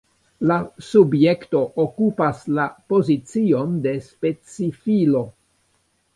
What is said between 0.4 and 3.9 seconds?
La subjekto okupas la pozicion